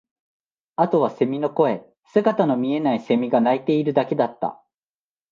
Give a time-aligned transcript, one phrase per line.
[0.77, 4.59] あとは蝉の声、姿の見えない蝉が鳴いているだけだった